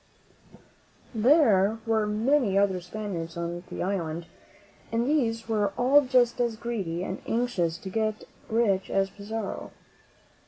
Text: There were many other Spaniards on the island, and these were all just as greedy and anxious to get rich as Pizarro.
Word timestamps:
There 1.13 1.77
were 1.85 2.07
many 2.07 2.57
other 2.57 2.81
Spaniards 2.81 3.37
on 3.37 3.61
the 3.69 3.83
island, 3.83 4.25
and 4.91 5.05
these 5.05 5.47
were 5.47 5.73
all 5.77 6.01
just 6.01 6.41
as 6.41 6.55
greedy 6.55 7.03
and 7.03 7.21
anxious 7.27 7.77
to 7.77 7.89
get 7.91 8.23
rich 8.49 8.89
as 8.89 9.11
Pizarro. 9.11 9.69